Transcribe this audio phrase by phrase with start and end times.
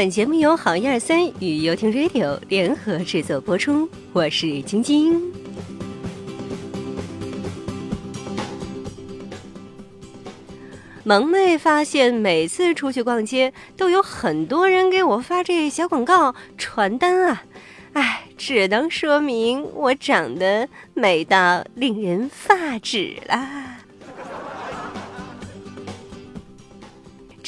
[0.00, 5.30] 本节目由好一二三与游艇 Radio 联合制作播出，我是晶晶。
[11.04, 17.44] 萌妹发现，每次出去逛街，都有很多人给我发这小广告传单啊！
[17.92, 23.69] 哎，只能说明我长得美到令人发指啦。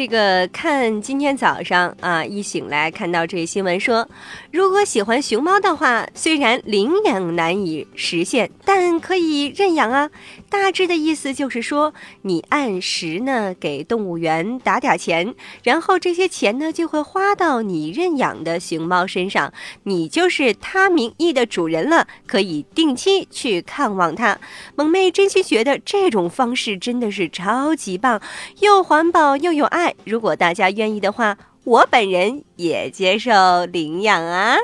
[0.00, 4.08] 这个看今天早上啊，一醒来看到这新闻说，
[4.50, 10.08] 如果喜欢熊猫的话，虽然领养难以实现，但可以认养啊。
[10.50, 19.52] 大致的意思就是说，你按时呢给动物园打点钱，然后这些钱呢就会花到你认养的熊猫身上，
[19.84, 24.38] 你就是它名义的主人了，可以定期去看望它。
[24.74, 28.20] 萌妹真心觉得这种方式真的是超级棒，
[28.58, 29.94] 又环保又有爱。
[30.04, 34.56] 如果大家愿意的话，我本人也接受领养啊。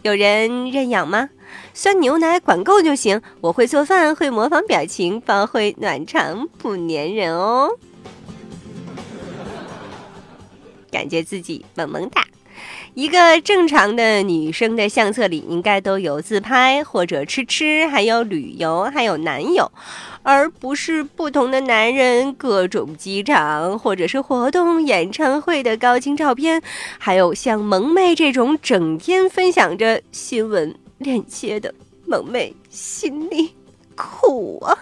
[0.00, 1.28] 有人认养吗？
[1.74, 3.20] 酸牛奶管够就行。
[3.40, 7.68] 我会做饭，会模仿表情包，会暖场不粘人哦。
[10.90, 12.24] 感觉自己萌萌哒。
[12.94, 19.72] 一个正常的女生的相册里应该都有自拍或者吃吃，还有旅游，还有男友，
[20.22, 26.62] 而不是不同的男人各种机场或者是活动、演唱会的高清照片，
[26.98, 30.76] 还有像萌妹这种整天分享着新闻。
[30.98, 31.74] 链接的
[32.06, 33.54] 萌妹心里
[33.94, 34.78] 苦啊！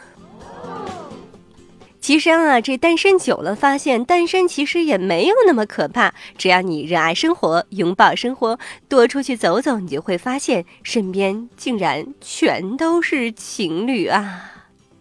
[2.00, 6.12] 其实啊，这单身久了，发现单身其实也没有那么可怕。
[6.36, 14.50] 只要你热爱生活，拥抱生活，多出去走走，你就会发现身边竟然全都是情侣啊！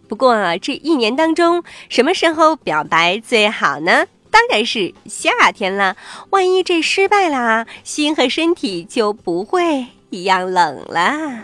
[0.06, 4.06] 不过啊，这一年当中，什么时候表白最好呢？
[4.30, 5.96] 当然是夏天啦！
[6.30, 9.88] 万一这失败啦，心和身体就不会。
[10.12, 11.40] 一样冷啦。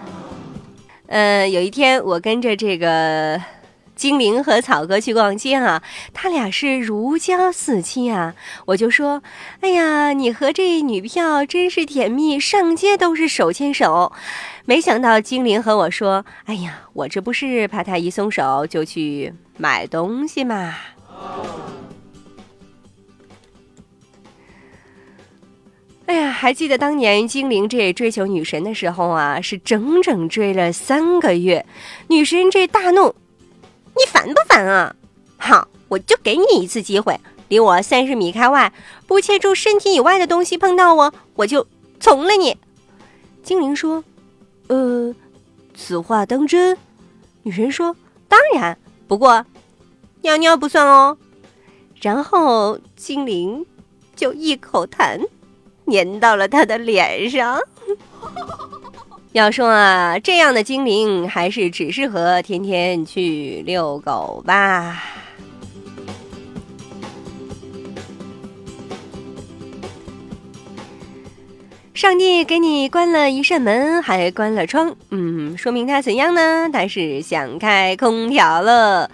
[1.07, 3.41] 呃，有一天我跟着这个
[3.97, 8.35] 精灵和草哥去逛街啊，他俩是如胶似漆啊。
[8.67, 9.23] 我就说
[9.63, 14.13] ：“哎呀，你和这女票真是甜蜜，上街都是手牵手。”
[14.67, 20.75] 没想到精灵和我说：“哎呀，我这不是怕他一松手就去买东西嘛。”
[26.41, 31.67] 还记得当年精灵这追求女神的时候啊，是整整追了三个月。
[32.07, 33.13] 女神这大怒
[33.99, 34.95] ：“你烦不烦啊？
[35.37, 37.19] 好，我就给你一次机会，
[37.49, 38.73] 离我三十米开外，
[39.09, 41.67] 不切住身体以外的东西碰到我，我就
[41.99, 42.57] 从了你。”
[43.43, 44.05] 精灵说
[44.69, 45.13] ：“呃，
[45.75, 46.79] 此话当真？”
[47.43, 47.97] 女神说
[48.29, 48.79] ：“当然，
[49.09, 49.45] 不过
[50.23, 51.19] 尿尿不算哦。”
[52.01, 53.67] 然后精灵
[54.15, 55.21] 就一口痰。
[55.91, 57.59] 粘到了他的脸上。
[59.33, 65.05] 要说啊，这样的精灵还是只适合天天去遛狗吧。
[71.95, 76.71] 上帝给你关了一扇门，还关了窗，嗯，说明他怎样呢？
[76.73, 79.11] 他是想开空调了。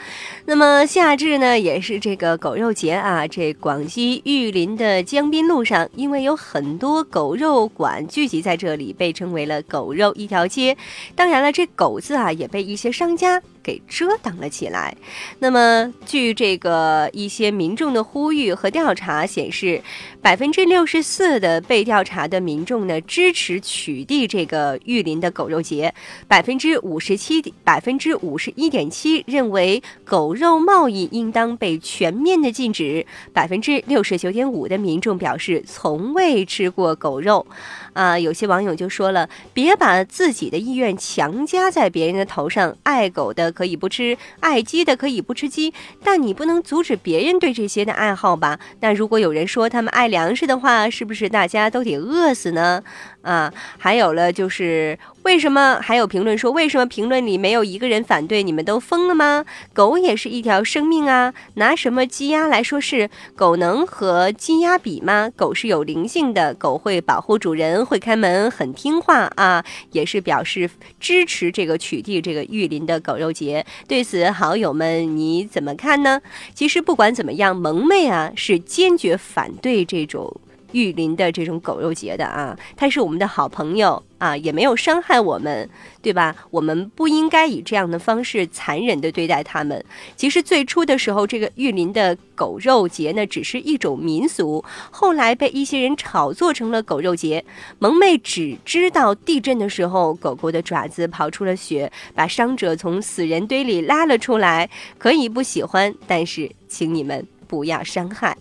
[0.47, 3.27] 那么夏至呢，也是这个狗肉节啊。
[3.27, 10.77] 这广西玉林的江滨路上，因为有很多狗肉馆聚集在这里，被称为了“狗肉一条街”。
[11.17, 13.41] 当然了，这“狗”字啊，也被一些商家。
[13.65, 14.95] 给遮挡了起来。
[15.39, 19.83] 那么，据这个一些民众的呼吁和调查显示，
[20.21, 25.95] 百分之六十四的被调查的民众呢支持取缔这个玉林的狗肉节，
[26.29, 37.47] 百分之五十七百分之五十一点七认为狗肉贸易应当被全面的禁止，百分之六十九点五的民众表示从未吃过狗肉。
[37.95, 43.54] 啊，有些网友就说了，别把自己的意愿强加在别人的头上，爱狗的。
[43.55, 45.73] 可以不吃爱鸡的，可以不吃鸡，
[46.03, 48.59] 但你不能阻止别人对这些的爱好吧？
[48.81, 52.83] 那如果有人说他们爱粮食的话，是不是大家都得饿死呢？
[53.23, 54.99] 啊，还有了就是。
[55.25, 56.51] 为什么还有评论说？
[56.51, 58.43] 为什么评论里没有一个人反对？
[58.43, 59.47] 你们都疯了吗？
[59.73, 61.33] 狗也是一条生命啊！
[61.55, 63.09] 拿什么鸡鸭来说事？
[63.35, 65.31] 狗能和鸡鸭比吗？
[65.35, 69.65] 狗是有灵性的，狗会保护主人，会开门，很听话啊！
[69.93, 70.69] 也是表示
[71.01, 73.65] 支持这个取缔这个玉林的狗肉节。
[73.89, 76.21] 对此，好友们你怎么看呢？
[76.55, 80.39] 其实不管怎么样，萌妹啊是坚决反对这种。
[80.75, 85.71] 玉林的这种狗肉节的啊，他是我们的好朋友啊，也没有伤害我们，
[86.03, 86.35] 对吧？
[86.51, 89.83] 我们不应该以这样的方式残忍的对待他们。
[90.17, 97.45] 其实最初的时候，这个玉林的狗肉节呢，只是一种民俗，后来被一些人炒作成了狗肉节。
[97.79, 104.69] 萌妹只知道地震的时候，狗狗的爪子跑出了血，把伤者从死人堆里拉了出来。
[104.99, 108.37] 可以不喜欢，但是请你们不要伤害。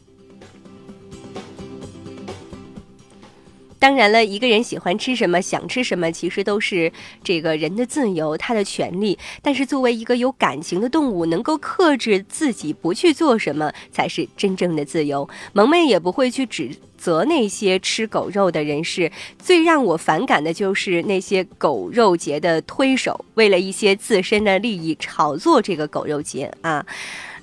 [3.83, 6.89] 当然了，一个人喜欢吃什么，想吃什么，其实都是
[7.21, 9.19] 这个人的自由，他的权利。
[9.41, 15.27] 但是作为一个有感情的动物，能够克制自己不去做什么，才是真正的自由。
[15.51, 19.11] 萌妹也不会去指责那些吃狗肉的人士。
[19.37, 26.85] 最让我反感的就是那些狗肉节的推手，为了一些自身的利益炒作这个狗肉节啊。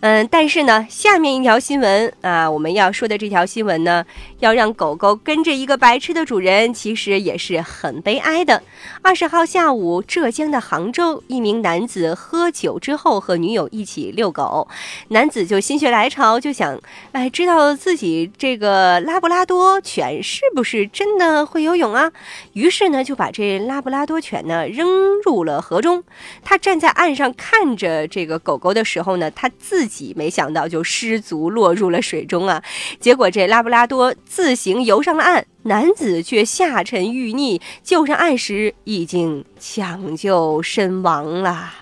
[0.02, 4.06] 嗯，但是呢，下面一条新闻啊，我们要说的这条新闻呢，
[4.38, 8.62] 要让狗狗跟着一个白痴的主人，其实也是很悲哀的。
[9.02, 14.67] 二十号下午，浙江的杭州，一名男子喝酒之后和女友一起遛狗，
[15.08, 16.81] 男子就心血来潮，就想，
[17.12, 22.11] 哎，知道自己这个拉布拉多犬是不是真的会游泳啊？
[22.55, 24.88] 于是呢，就把这拉布拉多犬呢扔
[25.23, 26.03] 入了河中。
[26.43, 32.62] 他站在岸上看着这个狗狗的时候呢，他自没想到就失足落入了水中啊！
[33.00, 41.80] 结果这拉布拉多自行游上了岸，男子却下沉欲溺，救上岸时已经抢救身亡了。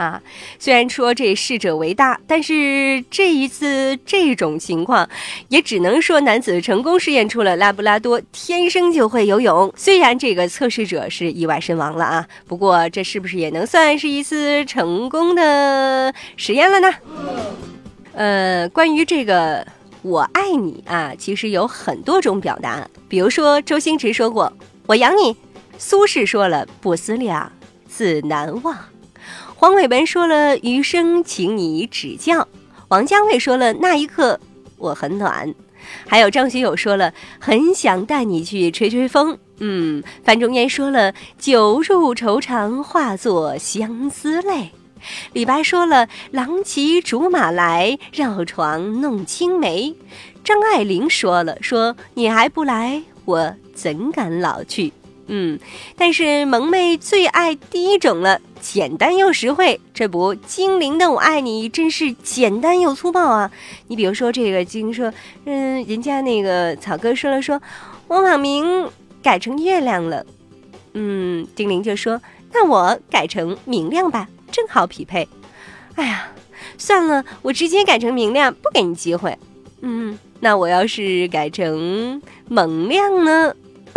[0.00, 0.22] 啊，
[0.58, 5.06] 虽然说这逝者为大，但是这一次这种情况，
[5.48, 9.70] 也只能说男子成功试验出了拉布拉多天生就会游泳。
[9.76, 16.94] 虽然这个测试者是意外身亡了啊，不过这是不是也能算是一次成功的实验了呢？
[18.14, 19.66] 呃，关于这个
[20.00, 24.50] “我爱你”啊，其实有很多种表达，比如说周星驰说过
[24.88, 25.36] “我养你”，
[25.76, 27.52] 苏轼说了“不思量，
[27.86, 28.74] 自难忘”。
[29.60, 32.48] 黄伟文说了“余生，请你指教”，
[32.88, 34.40] 王家卫说了“那一刻
[34.78, 35.54] 我很暖”，
[36.08, 39.36] 还有张学友说了“很想带你去吹吹风”。
[39.60, 44.70] 嗯，范仲淹说了“酒入愁肠，化作相思泪”。
[45.34, 49.94] 李白说了“郎骑竹马来，绕床弄青梅”。
[50.42, 54.90] 张爱玲说了“说你还不来，我怎敢老去”。
[55.32, 55.60] 嗯，
[55.96, 59.80] 但是萌妹最爱第一种了，简单又实惠。
[59.94, 63.48] 这不，精灵的我爱你真是简单又粗暴啊！
[63.86, 65.12] 你比如说这个精灵说，
[65.44, 67.62] 嗯，人家那个草哥说了说，
[68.08, 68.90] 我网名
[69.22, 70.26] 改成月亮了，
[70.94, 72.20] 嗯，精灵就说，
[72.52, 75.28] 那我改成明亮吧，正好匹配。
[75.94, 76.26] 哎呀，
[76.76, 79.38] 算了，我直接改成明亮，不给你机会。
[79.82, 83.54] 嗯，那我要是改成萌亮呢？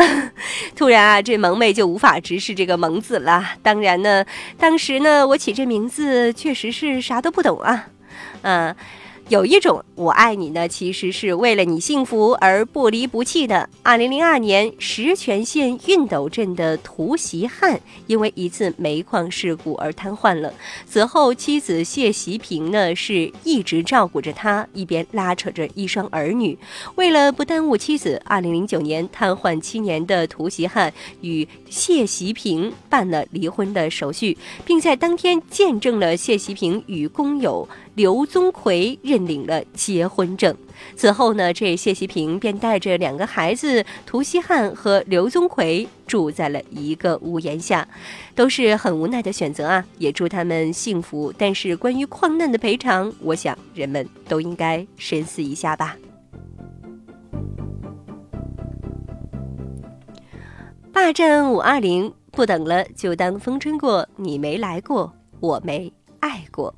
[0.75, 3.44] 突然啊，这萌妹就无法直视这个“萌”子了。
[3.61, 4.25] 当然呢，
[4.57, 7.88] 当时呢，我起这名字确实是啥都不懂啊，
[8.41, 8.75] 嗯。
[9.29, 13.69] 有一种我爱你呢，其实是为了你幸福而不离不弃的。
[13.81, 20.53] 二零零二年，石泉县熨斗镇的涂习汉因为一次煤矿事故而瘫痪了。
[20.85, 26.57] 此后，妻子谢习平呢是一直照顾着他，一边拉扯着一双儿女。
[26.95, 37.68] 为了不耽误妻子，二零零九年瘫痪七年的涂习汉与谢习平办了离婚的手续，并在当天见证了谢习平与工友。
[37.95, 40.56] 刘宗奎认领了结婚证，
[40.95, 47.88] 此后呢，这谢希平便带着两个孩子涂锡汉和刘宗奎住在了一个屋檐下，
[48.33, 51.31] 都是很无奈的选择啊，也祝他们幸福。
[51.38, 55.95] 但是关于矿难的赔偿，我想人们都应该深思一下吧。
[60.92, 66.73] 霸占五二零，不等了，就当风吹过，你没来过，我没爱过。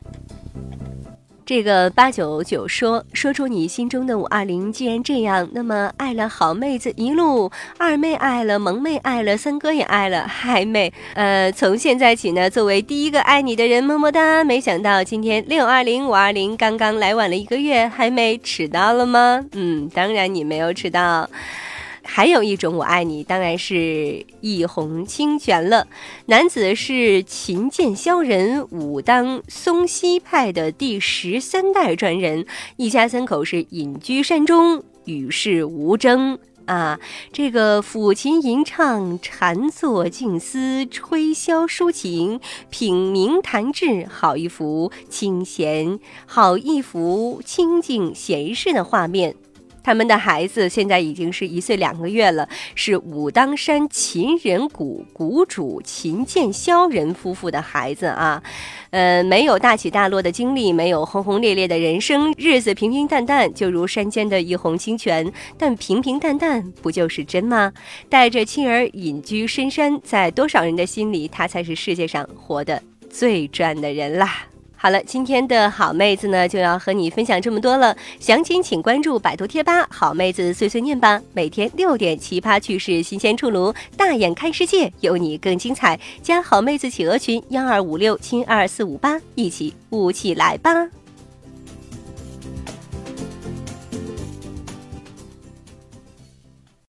[1.46, 14.44] 这个八九九说说出你心中的五二零，既然这样，那么爱了好妹子一路，二妹爱了，萌妹爱了，三哥也爱了，嗨妹，呃，从现在起呢，作为第一个爱你的人，么么哒。
[14.44, 19.46] 没想到今天六二零五二零刚刚来晚了一个月，嗨妹迟到了吗？
[19.52, 21.30] 嗯，当然你没有迟到。
[22.08, 25.88] 还有一种我爱你，当然是一泓清泉了。
[26.28, 32.46] 男子是秦剑萧人，武当嵩溪派的第十三代传人，
[32.78, 37.00] 一家三口是隐居山中，与世无争啊。
[37.34, 49.36] 这个抚琴吟唱，禅坐静思，吹箫抒情，品茗谈志，好一幅清闲，好一幅清静闲适的画面。
[49.86, 58.42] 他们的孩子现在已经是一岁两个月了，是武当山秦人谷谷主秦建霄人夫妇的孩子啊。
[58.90, 65.32] 呃，没有大起大落的经历，没有轰轰烈烈的人生，日子平平淡淡，就如山间的一泓清泉。
[65.56, 67.72] 但平平淡淡不就是真吗？
[68.10, 74.48] 带着妻儿隐居深山，在多少人的心里，他才是世界上活得最赚的人啦。
[74.86, 77.98] 好了，今天的好妹子呢就要和你分享这么多了。
[78.20, 81.20] 详情请关注百度贴吧“好妹子碎碎念”吧。
[81.34, 86.00] 每天六点，奇葩趣事新鲜出炉，大眼看世界，有你更精彩。
[86.22, 90.88] 加好妹子企鹅群幺二五六七二四五八，一起舞起来吧。